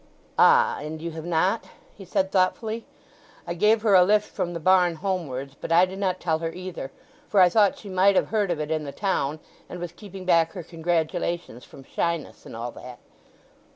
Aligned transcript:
"Ah, 0.39 0.79
and 0.79 0.99
you 0.99 1.11
have 1.11 1.27
not?" 1.27 1.65
he 1.95 2.03
said 2.05 2.31
thoughtfully. 2.31 2.87
"I 3.45 3.53
gave 3.53 3.83
her 3.83 3.93
a 3.93 4.03
lift 4.03 4.27
from 4.31 4.53
the 4.55 4.59
barn 4.59 4.95
homewards; 4.95 5.53
but 5.61 5.71
I 5.71 5.85
did 5.85 5.99
not 5.99 6.19
tell 6.19 6.39
her 6.39 6.51
either; 6.51 6.91
for 7.27 7.39
I 7.39 7.49
thought 7.49 7.77
she 7.77 7.87
might 7.87 8.15
have 8.15 8.29
heard 8.29 8.49
of 8.49 8.59
it 8.59 8.71
in 8.71 8.83
the 8.83 8.91
town, 8.91 9.39
and 9.69 9.79
was 9.79 9.91
keeping 9.91 10.25
back 10.25 10.53
her 10.53 10.63
congratulations 10.63 11.65
from 11.65 11.83
shyness, 11.83 12.47
and 12.47 12.55
all 12.55 12.71
that." 12.71 12.97